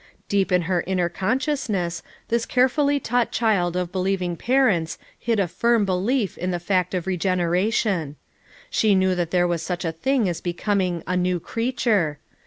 Deep 0.27 0.51
in 0.51 0.63
her 0.63 0.83
inner 0.87 1.09
consciousness 1.09 2.01
this 2.29 2.47
carefully 2.47 2.99
taught 2.99 3.31
child 3.31 3.75
of 3.75 3.91
be 3.91 3.99
lieving 3.99 4.35
parents 4.35 4.97
hid 5.19 5.39
a 5.39 5.47
firm 5.47 5.85
belief 5.85 6.39
in 6.39 6.49
the 6.49 6.57
fact 6.57 6.95
of 6.95 7.03
386 7.03 7.83
FOUR 7.83 7.91
MOTHERS 7.91 8.09
AT 8.09 8.09
CHAUTAUQUA 8.09 8.15
regeneration. 8.15 8.15
She 8.71 8.95
knew 8.95 9.15
tbat 9.15 9.29
there 9.29 9.47
was 9.47 9.61
such 9.61 9.85
a 9.85 9.91
thing 9.91 10.27
as 10.27 10.41
becoming 10.41 11.03
a 11.05 11.15
"new 11.15 11.39
creature." 11.39 12.17